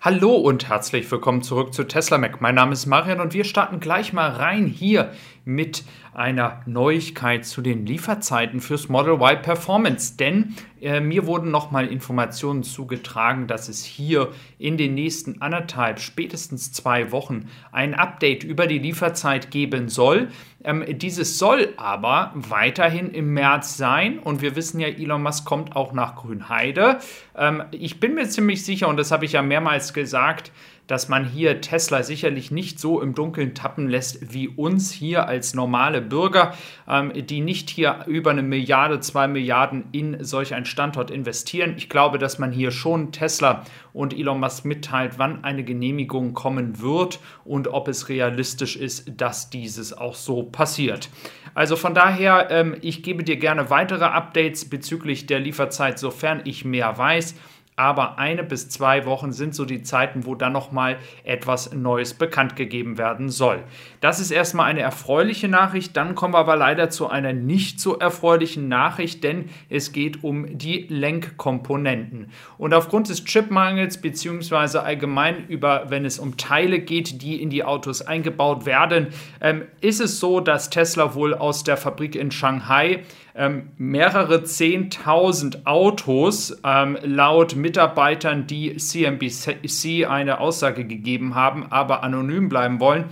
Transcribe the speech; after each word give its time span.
Hallo 0.00 0.36
und 0.36 0.68
herzlich 0.68 1.10
willkommen 1.10 1.42
zurück 1.42 1.74
zu 1.74 1.82
Tesla 1.82 2.18
Mac. 2.18 2.40
Mein 2.40 2.54
Name 2.54 2.72
ist 2.72 2.86
Marian 2.86 3.18
und 3.18 3.34
wir 3.34 3.42
starten 3.42 3.80
gleich 3.80 4.12
mal 4.12 4.30
rein 4.30 4.68
hier 4.68 5.10
mit 5.44 5.82
einer 6.14 6.62
Neuigkeit 6.66 7.44
zu 7.44 7.62
den 7.62 7.84
Lieferzeiten 7.84 8.60
fürs 8.60 8.88
Model 8.88 9.14
Y 9.14 9.42
Performance. 9.42 10.16
Denn 10.16 10.54
äh, 10.82 11.00
mir 11.00 11.26
wurden 11.26 11.50
nochmal 11.50 11.88
Informationen 11.88 12.62
zugetragen, 12.62 13.46
dass 13.46 13.68
es 13.68 13.84
hier 13.84 14.32
in 14.58 14.76
den 14.76 14.94
nächsten 14.94 15.42
anderthalb, 15.42 16.00
spätestens 16.00 16.72
zwei 16.72 17.12
Wochen 17.12 17.48
ein 17.72 17.94
Update 17.94 18.44
über 18.44 18.66
die 18.66 18.78
Lieferzeit 18.78 19.50
geben 19.50 19.88
soll. 19.88 20.28
Ähm, 20.64 20.84
dieses 20.98 21.38
soll 21.38 21.72
aber 21.76 22.32
weiterhin 22.34 23.10
im 23.10 23.32
März 23.32 23.76
sein 23.76 24.18
und 24.18 24.42
wir 24.42 24.56
wissen 24.56 24.80
ja, 24.80 24.88
Elon 24.88 25.22
Musk 25.22 25.44
kommt 25.44 25.76
auch 25.76 25.92
nach 25.92 26.16
Grünheide. 26.16 26.98
Ähm, 27.36 27.62
ich 27.70 28.00
bin 28.00 28.14
mir 28.14 28.28
ziemlich 28.28 28.64
sicher, 28.64 28.88
und 28.88 28.96
das 28.96 29.10
habe 29.10 29.24
ich 29.24 29.32
ja 29.32 29.42
mehrmals 29.42 29.92
gesagt, 29.92 30.50
dass 30.88 31.08
man 31.08 31.24
hier 31.24 31.60
Tesla 31.60 32.02
sicherlich 32.02 32.50
nicht 32.50 32.80
so 32.80 33.00
im 33.00 33.14
Dunkeln 33.14 33.54
tappen 33.54 33.88
lässt 33.88 34.32
wie 34.32 34.48
uns 34.48 34.90
hier 34.90 35.28
als 35.28 35.54
normale 35.54 36.00
Bürger, 36.00 36.54
ähm, 36.88 37.12
die 37.14 37.40
nicht 37.40 37.70
hier 37.70 38.00
über 38.06 38.32
eine 38.32 38.42
Milliarde, 38.42 38.98
zwei 38.98 39.28
Milliarden 39.28 39.84
in 39.92 40.24
solch 40.24 40.54
einen 40.54 40.64
Standort 40.64 41.12
investieren. 41.12 41.74
Ich 41.76 41.88
glaube, 41.88 42.18
dass 42.18 42.38
man 42.38 42.50
hier 42.50 42.72
schon 42.72 43.12
Tesla 43.12 43.64
und 43.92 44.14
Elon 44.14 44.40
Musk 44.40 44.64
mitteilt, 44.64 45.18
wann 45.18 45.44
eine 45.44 45.62
Genehmigung 45.62 46.32
kommen 46.32 46.80
wird 46.80 47.20
und 47.44 47.68
ob 47.68 47.88
es 47.88 48.08
realistisch 48.08 48.76
ist, 48.76 49.20
dass 49.20 49.50
dieses 49.50 49.96
auch 49.96 50.14
so 50.14 50.42
passiert. 50.42 51.10
Also 51.54 51.76
von 51.76 51.94
daher, 51.94 52.50
ähm, 52.50 52.76
ich 52.80 53.02
gebe 53.02 53.24
dir 53.24 53.36
gerne 53.36 53.68
weitere 53.68 54.04
Updates 54.04 54.70
bezüglich 54.70 55.26
der 55.26 55.40
Lieferzeit, 55.40 55.98
sofern 55.98 56.40
ich 56.44 56.64
mehr 56.64 56.96
weiß 56.96 57.34
aber 57.78 58.18
eine 58.18 58.42
bis 58.42 58.68
zwei 58.68 59.06
Wochen 59.06 59.32
sind 59.32 59.54
so 59.54 59.64
die 59.64 59.82
Zeiten, 59.82 60.26
wo 60.26 60.34
dann 60.34 60.52
nochmal 60.52 60.98
etwas 61.22 61.72
Neues 61.72 62.14
bekannt 62.14 62.56
gegeben 62.56 62.98
werden 62.98 63.28
soll. 63.28 63.62
Das 64.00 64.18
ist 64.18 64.32
erstmal 64.32 64.66
eine 64.66 64.80
erfreuliche 64.80 65.48
Nachricht, 65.48 65.96
dann 65.96 66.14
kommen 66.14 66.34
wir 66.34 66.38
aber 66.38 66.56
leider 66.56 66.90
zu 66.90 67.08
einer 67.08 67.32
nicht 67.32 67.80
so 67.80 67.96
erfreulichen 67.96 68.68
Nachricht, 68.68 69.22
denn 69.22 69.50
es 69.68 69.92
geht 69.92 70.24
um 70.24 70.58
die 70.58 70.86
Lenkkomponenten. 70.88 72.30
Und 72.58 72.74
aufgrund 72.74 73.08
des 73.08 73.24
Chipmangels 73.24 73.98
beziehungsweise 73.98 74.82
allgemein 74.82 75.46
über, 75.46 75.86
wenn 75.88 76.04
es 76.04 76.18
um 76.18 76.36
Teile 76.36 76.80
geht, 76.80 77.22
die 77.22 77.40
in 77.40 77.50
die 77.50 77.62
Autos 77.62 78.02
eingebaut 78.02 78.66
werden, 78.66 79.08
ähm, 79.40 79.62
ist 79.80 80.00
es 80.00 80.18
so, 80.18 80.40
dass 80.40 80.70
Tesla 80.70 81.14
wohl 81.14 81.34
aus 81.34 81.62
der 81.62 81.76
Fabrik 81.76 82.16
in 82.16 82.30
Shanghai 82.30 83.04
ähm, 83.38 83.70
mehrere 83.78 84.42
Zehntausend 84.42 85.66
Autos 85.66 86.60
ähm, 86.64 86.98
laut 87.02 87.54
Mitarbeitern, 87.54 88.46
die 88.48 88.76
CNBC 88.76 90.06
eine 90.06 90.40
Aussage 90.40 90.84
gegeben 90.84 91.36
haben, 91.36 91.66
aber 91.70 92.02
anonym 92.02 92.48
bleiben 92.48 92.80
wollen, 92.80 93.04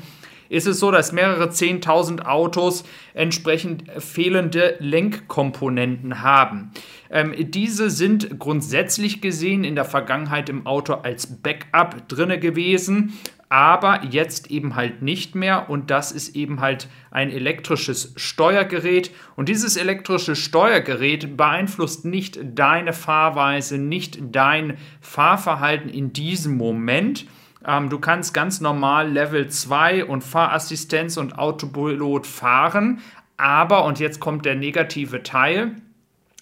ist 0.49 0.67
es 0.67 0.81
so, 0.81 0.91
dass 0.91 1.13
mehrere 1.13 1.51
Zehntausend 1.51 2.27
Autos 2.27 2.85
entsprechend 3.15 3.85
fehlende 3.99 4.77
Lenkkomponenten 4.81 6.23
haben. 6.23 6.73
Ähm, 7.11 7.35
diese 7.39 7.91
sind 7.91 8.39
grundsätzlich 8.39 9.21
gesehen 9.21 9.65
in 9.65 9.77
der 9.77 9.85
Vergangenheit 9.85 10.49
im 10.49 10.67
Auto 10.67 10.95
als 10.95 11.41
Backup 11.41 12.09
drinne 12.09 12.39
gewesen 12.39 13.13
aber 13.49 14.05
jetzt 14.05 14.51
eben 14.51 14.75
halt 14.75 15.03
nicht 15.03 15.35
mehr. 15.35 15.71
Und 15.71 15.91
das 15.91 16.13
ist 16.13 16.35
eben 16.35 16.61
halt 16.61 16.89
ein 17.11 17.31
elektrisches 17.31 18.13
Steuergerät. 18.17 19.11
Und 19.37 19.49
dieses 19.49 19.77
elektrische 19.77 20.37
Steuergerät 20.37 21.37
beeinflusst 21.37 22.05
nicht 22.05 22.39
deine 22.43 22.93
Fahrweise, 22.93 23.79
nicht 23.79 24.19
dein 24.33 24.77
Fahrverhalten 25.01 25.89
in 25.89 26.13
diesem 26.13 26.57
Moment. 26.57 27.27
Ähm, 27.67 27.89
du 27.89 27.99
kannst 27.99 28.35
ganz 28.35 28.61
normal 28.61 29.11
Level 29.11 29.49
2 29.49 30.05
und 30.05 30.23
Fahrassistenz 30.23 31.17
und 31.17 31.39
Autopilot 31.39 32.27
fahren, 32.27 33.01
aber, 33.37 33.85
und 33.85 34.01
jetzt 34.01 34.19
kommt 34.19 34.47
der 34.47 34.55
negative 34.55 35.23
Teil, 35.23 35.77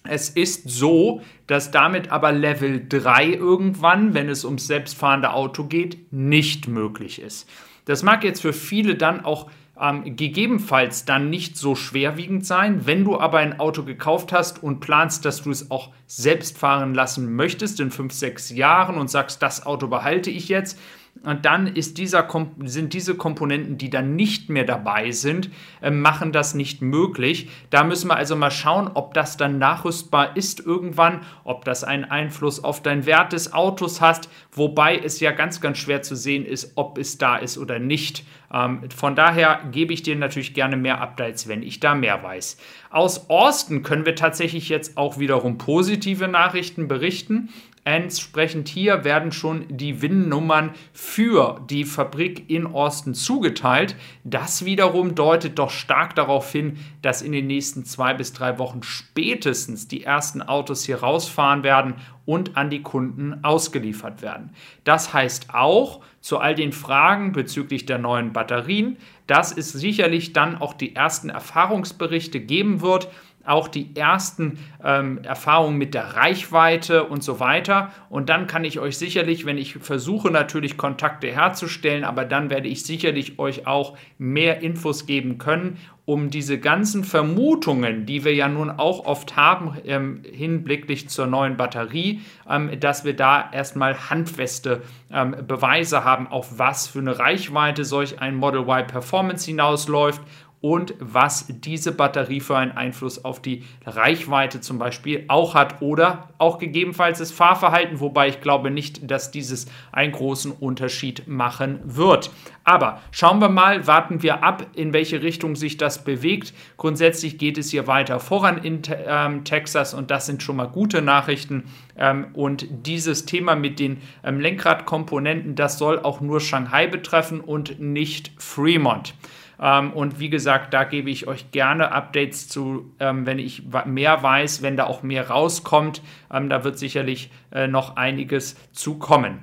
es 0.07 0.29
ist 0.29 0.69
so, 0.69 1.21
dass 1.47 1.71
damit 1.71 2.11
aber 2.11 2.31
Level 2.31 2.85
3 2.87 3.27
irgendwann, 3.33 4.13
wenn 4.13 4.29
es 4.29 4.45
ums 4.45 4.67
selbstfahrende 4.67 5.33
Auto 5.33 5.65
geht, 5.65 6.11
nicht 6.11 6.67
möglich 6.67 7.21
ist. 7.21 7.49
Das 7.85 8.03
mag 8.03 8.23
jetzt 8.23 8.41
für 8.41 8.53
viele 8.53 8.95
dann 8.95 9.23
auch 9.23 9.49
ähm, 9.79 10.15
gegebenenfalls 10.15 11.05
dann 11.05 11.29
nicht 11.29 11.57
so 11.57 11.75
schwerwiegend 11.75 12.45
sein. 12.45 12.85
Wenn 12.85 13.03
du 13.03 13.19
aber 13.19 13.39
ein 13.39 13.59
Auto 13.59 13.83
gekauft 13.83 14.31
hast 14.31 14.63
und 14.63 14.79
planst, 14.79 15.25
dass 15.25 15.43
du 15.43 15.51
es 15.51 15.69
auch 15.69 15.91
selbst 16.07 16.57
fahren 16.57 16.93
lassen 16.93 17.35
möchtest 17.35 17.79
in 17.79 17.91
5, 17.91 18.13
6 18.13 18.51
Jahren 18.51 18.97
und 18.97 19.09
sagst, 19.09 19.41
das 19.41 19.65
Auto 19.65 19.87
behalte 19.87 20.29
ich 20.29 20.47
jetzt, 20.47 20.79
und 21.25 21.45
dann 21.45 21.67
ist 21.67 21.97
dieser, 21.97 22.27
sind 22.63 22.93
diese 22.93 23.15
Komponenten, 23.15 23.77
die 23.77 23.89
dann 23.89 24.15
nicht 24.15 24.49
mehr 24.49 24.63
dabei 24.63 25.11
sind, 25.11 25.49
äh, 25.81 25.91
machen 25.91 26.31
das 26.31 26.53
nicht 26.53 26.81
möglich. 26.81 27.49
Da 27.69 27.83
müssen 27.83 28.09
wir 28.09 28.15
also 28.15 28.35
mal 28.35 28.51
schauen, 28.51 28.89
ob 28.93 29.13
das 29.13 29.37
dann 29.37 29.57
nachrüstbar 29.57 30.37
ist 30.37 30.59
irgendwann, 30.59 31.21
ob 31.43 31.65
das 31.65 31.83
einen 31.83 32.05
Einfluss 32.05 32.63
auf 32.63 32.81
deinen 32.81 33.05
Wert 33.05 33.33
des 33.33 33.53
Autos 33.53 34.01
hat, 34.01 34.29
wobei 34.51 34.97
es 34.97 35.19
ja 35.19 35.31
ganz, 35.31 35.61
ganz 35.61 35.77
schwer 35.77 36.01
zu 36.01 36.15
sehen 36.15 36.45
ist, 36.45 36.73
ob 36.75 36.97
es 36.97 37.17
da 37.17 37.37
ist 37.37 37.57
oder 37.57 37.79
nicht. 37.79 38.23
Ähm, 38.53 38.89
von 38.95 39.15
daher 39.15 39.61
gebe 39.71 39.93
ich 39.93 40.03
dir 40.03 40.15
natürlich 40.15 40.53
gerne 40.53 40.77
mehr 40.77 41.01
Updates, 41.01 41.47
wenn 41.47 41.63
ich 41.63 41.79
da 41.79 41.95
mehr 41.95 42.23
weiß. 42.23 42.57
Aus 42.89 43.29
Austin 43.29 43.83
können 43.83 44.05
wir 44.05 44.15
tatsächlich 44.15 44.69
jetzt 44.69 44.97
auch 44.97 45.19
wiederum 45.19 45.57
positive 45.57 46.27
Nachrichten 46.27 46.87
berichten. 46.87 47.49
Entsprechend 47.87 48.67
hier 48.67 49.03
werden 49.03 49.31
schon 49.31 49.65
die 49.69 50.01
WIN-Nummern 50.01 50.71
für 50.91 51.61
die 51.69 51.83
Fabrik 51.83 52.49
in 52.49 52.65
Austin 52.65 53.13
zugeteilt. 53.13 53.95
Das 54.23 54.65
wiederum 54.65 55.13
deutet 55.13 55.59
doch 55.59 55.69
stark 55.69 56.15
darauf 56.15 56.51
hin, 56.51 56.79
dass 57.03 57.21
in 57.21 57.31
den 57.31 57.45
nächsten 57.45 57.85
zwei 57.85 58.15
bis 58.15 58.33
drei 58.33 58.57
Wochen 58.57 58.81
spätestens 58.81 59.87
die 59.87 60.03
ersten 60.03 60.41
Autos 60.41 60.83
hier 60.83 61.01
rausfahren 61.01 61.61
werden 61.61 61.93
und 62.25 62.57
an 62.57 62.71
die 62.71 62.81
Kunden 62.81 63.43
ausgeliefert 63.43 64.23
werden. 64.23 64.49
Das 64.83 65.13
heißt 65.13 65.53
auch 65.53 66.01
zu 66.21 66.39
all 66.39 66.55
den 66.55 66.71
Fragen 66.71 67.33
bezüglich 67.33 67.85
der 67.85 67.99
neuen 67.99 68.33
Batterien, 68.33 68.97
dass 69.27 69.55
es 69.55 69.71
sicherlich 69.71 70.33
dann 70.33 70.59
auch 70.59 70.73
die 70.73 70.95
ersten 70.95 71.29
Erfahrungsberichte 71.29 72.39
geben 72.39 72.81
wird 72.81 73.09
auch 73.45 73.67
die 73.67 73.95
ersten 73.95 74.59
ähm, 74.83 75.19
Erfahrungen 75.23 75.77
mit 75.77 75.93
der 75.93 76.15
Reichweite 76.15 77.03
und 77.03 77.23
so 77.23 77.39
weiter. 77.39 77.91
Und 78.09 78.29
dann 78.29 78.47
kann 78.47 78.63
ich 78.63 78.79
euch 78.79 78.97
sicherlich, 78.97 79.45
wenn 79.45 79.57
ich 79.57 79.75
versuche 79.75 80.31
natürlich 80.31 80.77
Kontakte 80.77 81.27
herzustellen, 81.27 82.03
aber 82.03 82.25
dann 82.25 82.49
werde 82.49 82.67
ich 82.67 82.83
sicherlich 82.83 83.39
euch 83.39 83.67
auch 83.67 83.97
mehr 84.17 84.61
Infos 84.61 85.05
geben 85.05 85.37
können, 85.37 85.77
um 86.05 86.29
diese 86.29 86.59
ganzen 86.59 87.03
Vermutungen, 87.03 88.05
die 88.05 88.23
wir 88.23 88.33
ja 88.33 88.47
nun 88.47 88.69
auch 88.69 89.05
oft 89.05 89.35
haben 89.35 89.75
ähm, 89.85 90.21
hinblicklich 90.31 91.09
zur 91.09 91.25
neuen 91.25 91.57
Batterie, 91.57 92.21
ähm, 92.47 92.79
dass 92.79 93.05
wir 93.05 93.15
da 93.15 93.49
erstmal 93.51 94.09
handfeste 94.09 94.83
ähm, 95.11 95.35
Beweise 95.47 96.03
haben, 96.03 96.27
auf 96.27 96.59
was 96.59 96.87
für 96.87 96.99
eine 96.99 97.17
Reichweite 97.17 97.85
solch 97.85 98.21
ein 98.21 98.35
Model 98.35 98.61
Y 98.61 98.85
Performance 98.85 99.47
hinausläuft 99.47 100.21
und 100.65 100.95
was 100.97 101.45
diese 101.47 101.91
Batterie 101.91 102.39
für 102.39 102.57
einen 102.57 102.71
Einfluss 102.71 103.23
auf 103.23 103.39
die 103.39 103.63
Reichweite 103.85 104.61
zum 104.61 104.79
Beispiel 104.79 105.25
auch 105.27 105.53
hat 105.53 105.79
oder 105.83 106.29
auch 106.39 106.57
gegebenenfalls 106.57 107.19
das 107.19 107.31
Fahrverhalten, 107.31 107.99
wobei 107.99 108.29
ich 108.29 108.41
glaube 108.41 108.71
nicht, 108.71 109.11
dass 109.11 109.29
dieses 109.29 109.67
einen 109.91 110.11
großen 110.11 110.51
Unterschied 110.51 111.27
machen 111.27 111.81
wird. 111.83 112.31
Aber 112.63 112.99
schauen 113.11 113.37
wir 113.41 113.49
mal, 113.49 113.85
warten 113.85 114.23
wir 114.23 114.41
ab, 114.43 114.65
in 114.73 114.91
welche 114.91 115.21
Richtung 115.21 115.55
sich 115.55 115.77
das 115.77 116.03
bewegt. 116.03 116.51
Grundsätzlich 116.77 117.37
geht 117.37 117.59
es 117.59 117.69
hier 117.69 117.85
weiter 117.85 118.19
voran 118.19 118.57
in 118.57 118.81
ähm, 119.05 119.43
Texas 119.43 119.93
und 119.93 120.09
das 120.09 120.25
sind 120.25 120.41
schon 120.41 120.55
mal 120.55 120.65
gute 120.65 121.03
Nachrichten. 121.03 121.65
Ähm, 121.95 122.29
und 122.33 122.65
dieses 122.87 123.27
Thema 123.27 123.55
mit 123.55 123.77
den 123.77 124.01
ähm, 124.23 124.39
Lenkradkomponenten, 124.39 125.53
das 125.53 125.77
soll 125.77 125.99
auch 125.99 126.21
nur 126.21 126.39
Shanghai 126.39 126.87
betreffen 126.87 127.39
und 127.39 127.79
nicht 127.79 128.31
Fremont. 128.39 129.13
Ähm, 129.61 129.93
und 129.93 130.19
wie 130.19 130.29
gesagt, 130.29 130.73
da 130.73 130.83
gebe 130.83 131.09
ich 131.09 131.27
euch 131.27 131.51
gerne 131.51 131.91
Updates 131.91 132.47
zu, 132.47 132.93
ähm, 132.99 133.25
wenn 133.25 133.39
ich 133.39 133.63
mehr 133.85 134.23
weiß, 134.23 134.61
wenn 134.61 134.77
da 134.77 134.85
auch 134.85 135.03
mehr 135.03 135.29
rauskommt. 135.29 136.01
Ähm, 136.31 136.49
da 136.49 136.63
wird 136.63 136.77
sicherlich 136.77 137.31
äh, 137.51 137.67
noch 137.67 137.95
einiges 137.95 138.55
zukommen. 138.71 139.39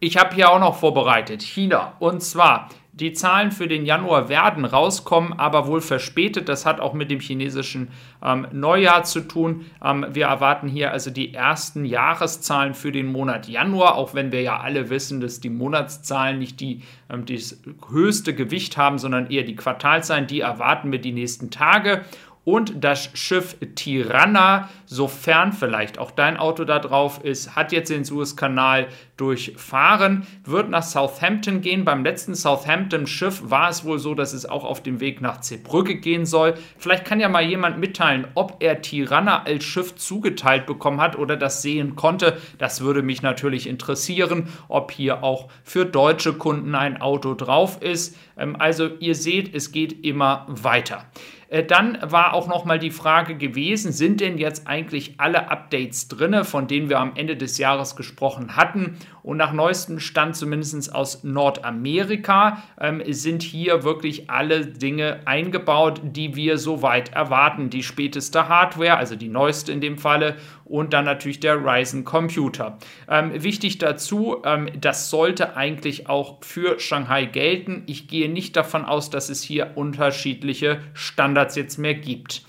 Ich 0.00 0.18
habe 0.18 0.34
hier 0.34 0.50
auch 0.50 0.60
noch 0.60 0.76
vorbereitet 0.76 1.42
China. 1.42 1.94
Und 1.98 2.22
zwar 2.22 2.68
die 2.94 3.12
Zahlen 3.12 3.50
für 3.50 3.66
den 3.66 3.84
Januar 3.84 4.28
werden 4.28 4.64
rauskommen, 4.64 5.32
aber 5.32 5.66
wohl 5.66 5.80
verspätet. 5.80 6.48
Das 6.48 6.64
hat 6.64 6.78
auch 6.78 6.94
mit 6.94 7.10
dem 7.10 7.18
chinesischen 7.18 7.88
ähm, 8.22 8.46
Neujahr 8.52 9.02
zu 9.02 9.22
tun. 9.22 9.66
Ähm, 9.82 10.06
wir 10.10 10.26
erwarten 10.26 10.68
hier 10.68 10.92
also 10.92 11.10
die 11.10 11.34
ersten 11.34 11.84
Jahreszahlen 11.84 12.72
für 12.72 12.92
den 12.92 13.06
Monat 13.06 13.48
Januar, 13.48 13.96
auch 13.96 14.14
wenn 14.14 14.30
wir 14.30 14.42
ja 14.42 14.60
alle 14.60 14.90
wissen, 14.90 15.20
dass 15.20 15.40
die 15.40 15.50
Monatszahlen 15.50 16.38
nicht 16.38 16.60
die, 16.60 16.82
ähm, 17.10 17.26
das 17.26 17.60
höchste 17.90 18.32
Gewicht 18.32 18.76
haben, 18.76 18.98
sondern 18.98 19.28
eher 19.28 19.42
die 19.42 19.56
Quartalzahlen. 19.56 20.28
Die 20.28 20.40
erwarten 20.40 20.92
wir 20.92 21.00
die 21.00 21.12
nächsten 21.12 21.50
Tage. 21.50 22.04
Und 22.44 22.84
das 22.84 23.10
Schiff 23.14 23.56
Tirana, 23.74 24.68
sofern 24.86 25.52
vielleicht 25.52 25.98
auch 25.98 26.10
dein 26.10 26.36
Auto 26.36 26.64
da 26.64 26.78
drauf 26.78 27.20
ist, 27.22 27.56
hat 27.56 27.72
jetzt 27.72 27.90
den 27.90 28.04
Suezkanal 28.04 28.88
durchfahren, 29.16 30.26
wird 30.44 30.68
nach 30.68 30.82
Southampton 30.82 31.60
gehen. 31.60 31.84
Beim 31.84 32.04
letzten 32.04 32.34
Southampton-Schiff 32.34 33.42
war 33.44 33.70
es 33.70 33.84
wohl 33.84 33.98
so, 33.98 34.14
dass 34.14 34.32
es 34.32 34.44
auch 34.44 34.64
auf 34.64 34.82
dem 34.82 35.00
Weg 35.00 35.20
nach 35.20 35.40
Zeebrücke 35.40 35.96
gehen 35.96 36.26
soll. 36.26 36.54
Vielleicht 36.78 37.04
kann 37.04 37.20
ja 37.20 37.28
mal 37.28 37.44
jemand 37.44 37.78
mitteilen, 37.78 38.26
ob 38.34 38.56
er 38.60 38.82
Tirana 38.82 39.44
als 39.44 39.64
Schiff 39.64 39.94
zugeteilt 39.94 40.66
bekommen 40.66 41.00
hat 41.00 41.16
oder 41.16 41.36
das 41.36 41.62
sehen 41.62 41.96
konnte. 41.96 42.38
Das 42.58 42.80
würde 42.80 43.02
mich 43.02 43.22
natürlich 43.22 43.68
interessieren, 43.68 44.48
ob 44.68 44.90
hier 44.90 45.22
auch 45.22 45.48
für 45.62 45.86
deutsche 45.86 46.34
Kunden 46.34 46.74
ein 46.74 47.00
Auto 47.00 47.34
drauf 47.34 47.80
ist. 47.80 48.16
Ähm, 48.36 48.56
also 48.58 48.90
ihr 48.98 49.14
seht, 49.14 49.54
es 49.54 49.72
geht 49.72 50.04
immer 50.04 50.46
weiter. 50.48 51.04
Äh, 51.54 51.64
dann 51.64 51.98
war 52.02 52.34
auch 52.34 52.48
noch 52.48 52.64
mal 52.64 52.80
die 52.80 52.90
Frage 52.90 53.36
gewesen, 53.36 53.92
sind 53.92 54.20
denn 54.20 54.38
jetzt 54.38 54.66
eigentlich 54.66 55.14
alle 55.18 55.52
Updates 55.52 56.08
drinne, 56.08 56.44
von 56.44 56.66
denen 56.66 56.88
wir 56.88 56.98
am 56.98 57.14
Ende 57.14 57.36
des 57.36 57.58
Jahres 57.58 57.94
gesprochen 57.94 58.56
hatten? 58.56 58.98
Und 59.24 59.38
nach 59.38 59.54
neuestem 59.54 60.00
Stand, 60.00 60.36
zumindest 60.36 60.94
aus 60.94 61.24
Nordamerika, 61.24 62.62
ähm, 62.78 63.02
sind 63.08 63.42
hier 63.42 63.82
wirklich 63.82 64.28
alle 64.28 64.66
Dinge 64.66 65.20
eingebaut, 65.24 66.02
die 66.04 66.36
wir 66.36 66.58
soweit 66.58 67.12
erwarten. 67.14 67.70
Die 67.70 67.82
späteste 67.82 68.48
Hardware, 68.48 68.98
also 68.98 69.16
die 69.16 69.28
neueste 69.28 69.72
in 69.72 69.80
dem 69.80 69.96
Falle, 69.96 70.36
und 70.66 70.92
dann 70.92 71.06
natürlich 71.06 71.40
der 71.40 71.56
Ryzen 71.56 72.04
Computer. 72.04 72.78
Ähm, 73.08 73.42
wichtig 73.42 73.78
dazu, 73.78 74.42
ähm, 74.44 74.68
das 74.78 75.08
sollte 75.08 75.56
eigentlich 75.56 76.08
auch 76.10 76.44
für 76.44 76.78
Shanghai 76.78 77.24
gelten. 77.24 77.82
Ich 77.86 78.08
gehe 78.08 78.30
nicht 78.30 78.56
davon 78.56 78.84
aus, 78.84 79.08
dass 79.08 79.30
es 79.30 79.42
hier 79.42 79.72
unterschiedliche 79.74 80.80
Standards 80.92 81.56
jetzt 81.56 81.78
mehr 81.78 81.94
gibt. 81.94 82.42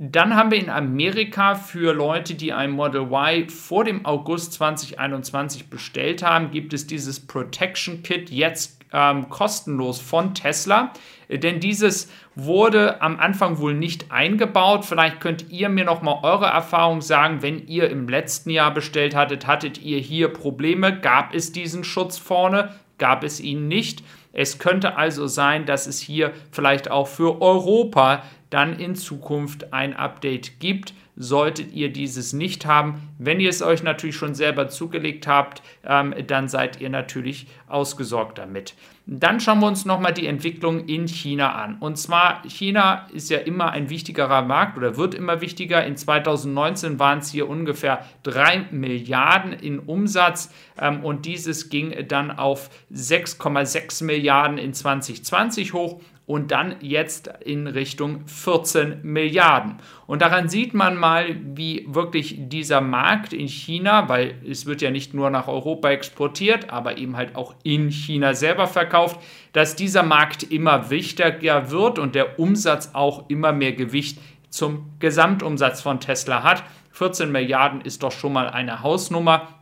Dann 0.00 0.36
haben 0.36 0.52
wir 0.52 0.60
in 0.60 0.70
Amerika 0.70 1.56
für 1.56 1.92
Leute, 1.92 2.36
die 2.36 2.52
ein 2.52 2.70
Model 2.70 3.10
Y 3.10 3.50
vor 3.50 3.82
dem 3.82 4.06
August 4.06 4.52
2021 4.52 5.70
bestellt 5.70 6.22
haben, 6.22 6.52
gibt 6.52 6.72
es 6.72 6.86
dieses 6.86 7.18
Protection 7.18 8.04
Kit 8.04 8.30
jetzt 8.30 8.80
ähm, 8.92 9.28
kostenlos 9.28 10.00
von 10.00 10.34
Tesla. 10.34 10.92
Denn 11.28 11.58
dieses 11.58 12.12
wurde 12.36 13.02
am 13.02 13.18
Anfang 13.18 13.58
wohl 13.58 13.74
nicht 13.74 14.12
eingebaut. 14.12 14.84
Vielleicht 14.84 15.20
könnt 15.20 15.50
ihr 15.50 15.68
mir 15.68 15.84
noch 15.84 16.00
mal 16.00 16.20
eure 16.22 16.46
Erfahrung 16.46 17.00
sagen, 17.00 17.42
wenn 17.42 17.66
ihr 17.66 17.90
im 17.90 18.08
letzten 18.08 18.50
Jahr 18.50 18.72
bestellt 18.72 19.16
hattet, 19.16 19.48
hattet 19.48 19.82
ihr 19.82 19.98
hier 19.98 20.28
Probleme? 20.28 20.96
Gab 20.96 21.34
es 21.34 21.50
diesen 21.50 21.82
Schutz 21.82 22.18
vorne? 22.18 22.72
Gab 22.98 23.24
es 23.24 23.40
ihn 23.40 23.66
nicht? 23.66 24.04
Es 24.32 24.60
könnte 24.60 24.96
also 24.96 25.26
sein, 25.26 25.66
dass 25.66 25.88
es 25.88 25.98
hier 26.00 26.32
vielleicht 26.52 26.90
auch 26.90 27.08
für 27.08 27.42
Europa 27.42 28.22
dann 28.50 28.78
in 28.78 28.94
Zukunft 28.94 29.72
ein 29.72 29.94
Update 29.94 30.60
gibt. 30.60 30.94
Solltet 31.20 31.72
ihr 31.72 31.92
dieses 31.92 32.32
nicht 32.32 32.64
haben, 32.64 33.08
wenn 33.18 33.40
ihr 33.40 33.50
es 33.50 33.60
euch 33.60 33.82
natürlich 33.82 34.14
schon 34.14 34.36
selber 34.36 34.68
zugelegt 34.68 35.26
habt, 35.26 35.62
ähm, 35.84 36.14
dann 36.28 36.48
seid 36.48 36.80
ihr 36.80 36.90
natürlich 36.90 37.48
ausgesorgt 37.66 38.38
damit. 38.38 38.74
Dann 39.10 39.40
schauen 39.40 39.58
wir 39.58 39.66
uns 39.66 39.84
nochmal 39.84 40.12
die 40.12 40.26
Entwicklung 40.28 40.86
in 40.86 41.08
China 41.08 41.54
an. 41.54 41.78
Und 41.80 41.98
zwar, 41.98 42.42
China 42.46 43.08
ist 43.12 43.30
ja 43.30 43.38
immer 43.38 43.70
ein 43.72 43.90
wichtigerer 43.90 44.42
Markt 44.42 44.76
oder 44.76 44.96
wird 44.96 45.14
immer 45.14 45.40
wichtiger. 45.40 45.84
In 45.84 45.96
2019 45.96 47.00
waren 47.00 47.18
es 47.18 47.32
hier 47.32 47.48
ungefähr 47.48 48.04
3 48.22 48.66
Milliarden 48.70 49.54
in 49.54 49.80
Umsatz 49.80 50.52
ähm, 50.80 51.04
und 51.04 51.26
dieses 51.26 51.68
ging 51.68 52.06
dann 52.06 52.30
auf 52.30 52.70
6,6 52.92 54.04
Milliarden 54.04 54.56
in 54.56 54.72
2020 54.72 55.72
hoch 55.72 56.00
und 56.28 56.50
dann 56.50 56.76
jetzt 56.80 57.30
in 57.42 57.66
Richtung 57.66 58.26
14 58.26 59.00
Milliarden. 59.02 59.78
Und 60.06 60.20
daran 60.20 60.50
sieht 60.50 60.74
man 60.74 60.98
mal, 60.98 61.34
wie 61.42 61.86
wirklich 61.88 62.36
dieser 62.38 62.82
Markt 62.82 63.32
in 63.32 63.48
China, 63.48 64.10
weil 64.10 64.34
es 64.46 64.66
wird 64.66 64.82
ja 64.82 64.90
nicht 64.90 65.14
nur 65.14 65.30
nach 65.30 65.48
Europa 65.48 65.88
exportiert, 65.88 66.68
aber 66.68 66.98
eben 66.98 67.16
halt 67.16 67.34
auch 67.34 67.54
in 67.62 67.90
China 67.90 68.34
selber 68.34 68.66
verkauft, 68.66 69.18
dass 69.54 69.74
dieser 69.74 70.02
Markt 70.02 70.42
immer 70.42 70.90
wichtiger 70.90 71.70
wird 71.70 71.98
und 71.98 72.14
der 72.14 72.38
Umsatz 72.38 72.90
auch 72.92 73.30
immer 73.30 73.54
mehr 73.54 73.72
Gewicht 73.72 74.18
zum 74.50 74.90
Gesamtumsatz 74.98 75.80
von 75.80 75.98
Tesla 75.98 76.42
hat. 76.42 76.62
14 76.92 77.32
Milliarden 77.32 77.80
ist 77.80 78.02
doch 78.02 78.12
schon 78.12 78.34
mal 78.34 78.50
eine 78.50 78.82
Hausnummer. 78.82 79.57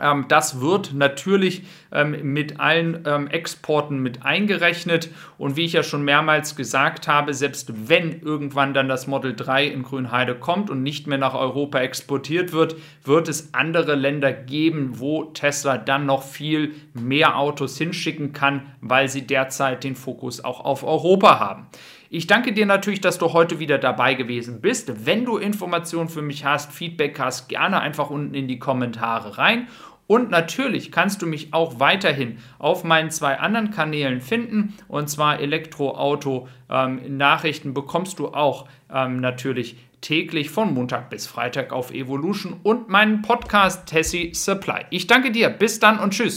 Ähm, 0.00 0.26
das 0.28 0.60
wird 0.60 0.92
natürlich 0.92 1.62
ähm, 1.92 2.32
mit 2.32 2.60
allen 2.60 3.02
ähm, 3.06 3.28
Exporten 3.28 4.00
mit 4.00 4.24
eingerechnet. 4.24 5.10
Und 5.38 5.56
wie 5.56 5.64
ich 5.64 5.72
ja 5.72 5.82
schon 5.82 6.04
mehrmals 6.04 6.56
gesagt 6.56 7.08
habe, 7.08 7.32
selbst 7.32 7.88
wenn 7.88 8.20
irgendwann 8.20 8.74
dann 8.74 8.88
das 8.88 9.06
Model 9.06 9.34
3 9.34 9.66
in 9.66 9.82
Grünheide 9.82 10.34
kommt 10.34 10.70
und 10.70 10.82
nicht 10.82 11.06
mehr 11.06 11.18
nach 11.18 11.34
Europa 11.34 11.78
exportiert 11.80 12.52
wird, 12.52 12.76
wird 13.04 13.28
es 13.28 13.54
andere 13.54 13.94
Länder 13.94 14.32
geben, 14.32 14.98
wo 14.98 15.24
Tesla 15.24 15.78
dann 15.78 16.06
noch 16.06 16.22
viel 16.22 16.74
mehr 16.92 17.38
Autos 17.38 17.78
hinschicken 17.78 18.32
kann, 18.32 18.62
weil 18.80 19.08
sie 19.08 19.26
derzeit 19.26 19.84
den 19.84 19.96
Fokus 19.96 20.44
auch 20.44 20.64
auf 20.64 20.84
Europa 20.84 21.40
haben. 21.40 21.66
Ich 22.08 22.28
danke 22.28 22.52
dir 22.52 22.66
natürlich, 22.66 23.00
dass 23.00 23.18
du 23.18 23.32
heute 23.32 23.58
wieder 23.58 23.78
dabei 23.78 24.14
gewesen 24.14 24.60
bist. 24.60 25.06
Wenn 25.06 25.24
du 25.24 25.38
Informationen 25.38 26.08
für 26.08 26.22
mich 26.22 26.44
hast, 26.44 26.72
Feedback 26.72 27.18
hast, 27.18 27.48
gerne 27.48 27.80
einfach 27.80 28.10
unten 28.10 28.34
in 28.34 28.46
die 28.46 28.60
Kommentare 28.60 29.38
rein. 29.38 29.66
Und 30.06 30.30
natürlich 30.30 30.92
kannst 30.92 31.22
du 31.22 31.26
mich 31.26 31.52
auch 31.52 31.80
weiterhin 31.80 32.38
auf 32.58 32.84
meinen 32.84 33.10
zwei 33.10 33.38
anderen 33.38 33.70
Kanälen 33.70 34.20
finden. 34.20 34.74
Und 34.88 35.08
zwar 35.08 35.40
Elektroauto 35.40 36.48
ähm, 36.70 37.16
Nachrichten 37.16 37.74
bekommst 37.74 38.18
du 38.18 38.28
auch 38.28 38.68
ähm, 38.92 39.20
natürlich 39.20 39.76
täglich 40.00 40.50
von 40.50 40.72
Montag 40.72 41.10
bis 41.10 41.26
Freitag 41.26 41.72
auf 41.72 41.90
Evolution 41.90 42.60
und 42.62 42.88
meinen 42.88 43.22
Podcast 43.22 43.86
Tessie 43.88 44.32
Supply. 44.34 44.84
Ich 44.90 45.06
danke 45.06 45.32
dir. 45.32 45.50
Bis 45.50 45.80
dann 45.80 45.98
und 45.98 46.12
tschüss. 46.12 46.34